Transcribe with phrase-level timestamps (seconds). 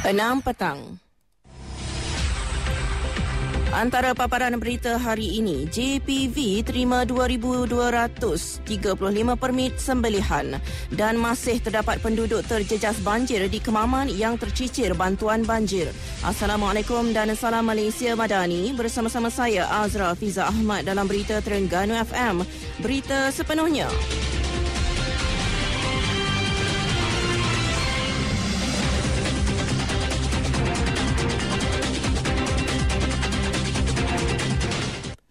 [0.00, 0.96] 6 petang.
[3.70, 8.64] Antara paparan berita hari ini, JPV terima 2,235
[9.36, 10.56] permit sembelihan
[10.90, 15.92] dan masih terdapat penduduk terjejas banjir di Kemaman yang tercicir bantuan banjir.
[16.24, 22.42] Assalamualaikum dan salam Malaysia Madani bersama-sama saya Azra Fiza Ahmad dalam berita Terengganu FM.
[22.80, 23.86] Berita sepenuhnya.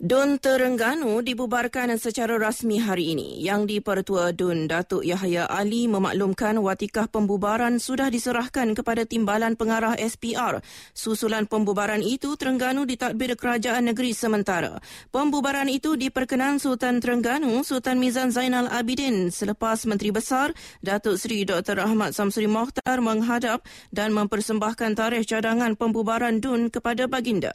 [0.10, 3.46] Dun Terengganu dibubarkan secara rasmi hari ini.
[3.46, 10.66] Yang di-Pertua Dun Datuk Yahya Ali memaklumkan watikah pembubaran sudah diserahkan kepada Timbalan Pengarah SPR.
[10.98, 14.82] Susulan pembubaran itu, Terengganu ditadbir Kerajaan Negeri sementara.
[15.14, 21.86] Pembubaran itu diperkenan Sultan Terengganu, Sultan Mizan Zainal Abidin selepas Menteri Besar Datuk Seri Dr.
[21.86, 23.62] Ahmad Samsuri Mokhtar menghadap
[23.94, 27.54] dan mempersembahkan tarikh cadangan pembubaran Dun kepada baginda.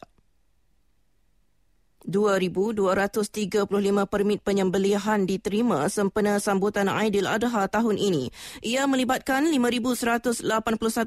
[2.05, 3.64] 2,235
[4.05, 8.28] permit penyembelihan diterima sempena sambutan Aidil-Adha tahun ini.
[8.60, 10.44] Ia melibatkan 5,181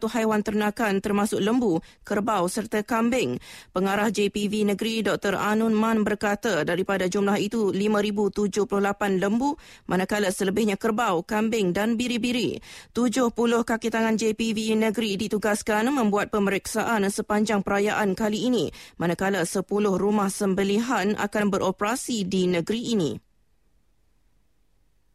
[0.09, 3.37] haiwan ternakan termasuk lembu, kerbau serta kambing.
[3.77, 5.37] Pengarah JPV Negeri Dr.
[5.37, 9.53] Anun Man berkata daripada jumlah itu 5,078 lembu
[9.85, 12.57] manakala selebihnya kerbau, kambing dan biri-biri.
[12.97, 13.29] 70
[13.61, 19.61] kaki tangan JPV Negeri ditugaskan membuat pemeriksaan sepanjang perayaan kali ini manakala 10
[19.93, 23.11] rumah sembelihan pilihan akan beroperasi di negeri ini.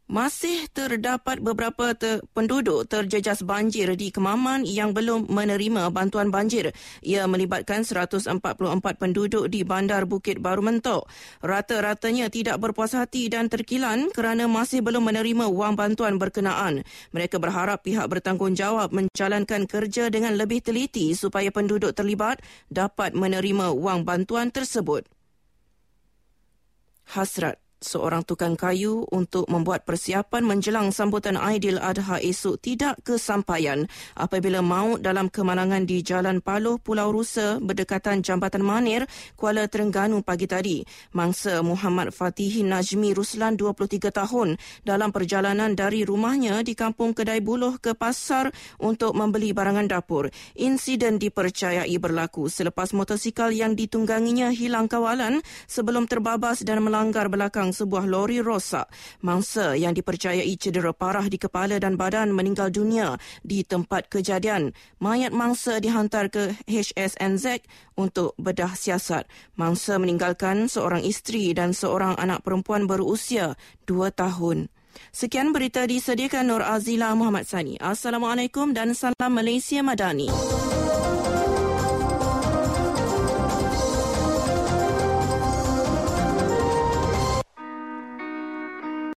[0.05, 6.69] Masih terdapat beberapa ter- penduduk terjejas banjir di Kemaman yang belum menerima bantuan banjir.
[7.01, 8.37] Ia melibatkan 144
[9.01, 11.09] penduduk di Bandar Bukit Baru Mentok.
[11.41, 16.85] Rata-ratanya tidak berpuas hati dan terkilan kerana masih belum menerima wang bantuan berkenaan.
[17.09, 22.37] Mereka berharap pihak bertanggungjawab menjalankan kerja dengan lebih teliti supaya penduduk terlibat
[22.69, 25.09] dapat menerima wang bantuan tersebut
[27.05, 33.85] ハスラ seorang tukang kayu untuk membuat persiapan menjelang sambutan Aidil Adha esok tidak kesampaian
[34.15, 39.03] apabila maut dalam kemalangan di Jalan Paloh, Pulau Rusa berdekatan Jambatan Manir,
[39.35, 40.79] Kuala Terengganu pagi tadi.
[41.11, 44.55] Mangsa Muhammad Fatihi Najmi Ruslan 23 tahun
[44.87, 50.31] dalam perjalanan dari rumahnya di Kampung Kedai Buluh ke pasar untuk membeli barangan dapur.
[50.55, 58.05] Insiden dipercayai berlaku selepas motosikal yang ditungganginya hilang kawalan sebelum terbabas dan melanggar belakang sebuah
[58.05, 58.87] lori rosak.
[59.25, 64.77] Mangsa yang dipercayai cedera parah di kepala dan badan meninggal dunia di tempat kejadian.
[65.01, 67.65] Mayat mangsa dihantar ke HSNZ
[67.97, 69.25] untuk bedah siasat.
[69.57, 73.57] Mangsa meninggalkan seorang isteri dan seorang anak perempuan berusia
[73.89, 74.69] dua tahun.
[75.09, 77.81] Sekian berita disediakan Nur Azila Muhammad Sani.
[77.81, 80.29] Assalamualaikum dan salam Malaysia Madani.